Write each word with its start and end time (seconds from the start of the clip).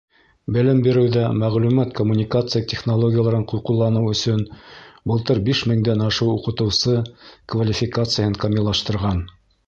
Белем 0.53 0.79
биреүҙә 0.85 1.23
мәғлүмәт-коммуникация 1.41 2.61
технологияларын 2.71 3.43
ҡулланыу 3.51 4.09
өсөн 4.13 4.41
былтыр 5.11 5.41
биш 5.49 5.61
меңдән 5.73 6.01
ашыу 6.05 6.33
уҡытыусы 6.37 6.95
квалификацияһын 7.55 8.39
камиллаштырған. 8.45 9.23